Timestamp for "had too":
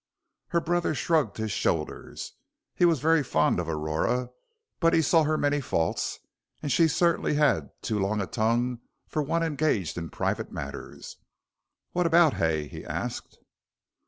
7.35-7.99